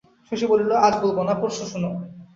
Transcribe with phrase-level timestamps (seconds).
[0.27, 1.89] শশী বলিল, আজ বলব না, পরশু শুনো।